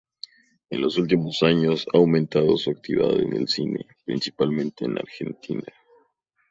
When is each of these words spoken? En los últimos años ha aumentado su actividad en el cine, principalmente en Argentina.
En 0.71 0.81
los 0.81 0.97
últimos 0.97 1.43
años 1.43 1.85
ha 1.93 1.97
aumentado 1.97 2.57
su 2.57 2.71
actividad 2.71 3.19
en 3.19 3.33
el 3.33 3.47
cine, 3.47 3.85
principalmente 4.03 4.85
en 4.85 4.97
Argentina. 4.97 5.61